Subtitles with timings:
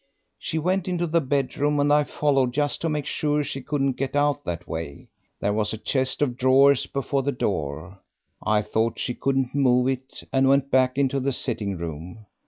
[0.39, 4.15] She went into the bedroom, and I followed, just to make sure she couldn't get
[4.15, 5.09] out that way.
[5.39, 7.99] There was a chest of drawers before the door;
[8.43, 12.25] I thought she couldn't move it, and went back into the sitting room.